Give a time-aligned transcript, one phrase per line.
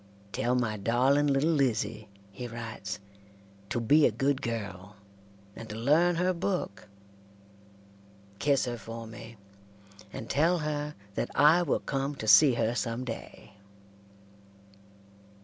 [0.31, 2.97] "Tell my darling little Lizzie," he writes,
[3.69, 4.95] "to be a good girl,
[5.55, 6.87] and to learn her book.
[8.39, 9.37] Kiss her for me,
[10.11, 13.53] and tell her that I will come to see her some day."